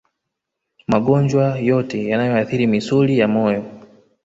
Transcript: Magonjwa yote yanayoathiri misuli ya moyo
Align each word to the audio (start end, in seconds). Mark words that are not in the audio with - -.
Magonjwa 0.87 1.59
yote 1.69 1.97
yanayoathiri 2.09 2.67
misuli 2.67 3.19
ya 3.19 3.27
moyo 3.27 3.63